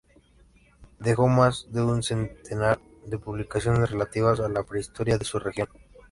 Dejó 0.97 1.27
más 1.27 1.67
de 1.71 1.83
un 1.83 2.01
centenar 2.01 2.79
de 3.05 3.19
publicaciones 3.19 3.91
relativas 3.91 4.39
a 4.39 4.49
la 4.49 4.63
Prehistoria 4.63 5.19
de 5.19 5.25
su 5.25 5.37
región. 5.37 5.69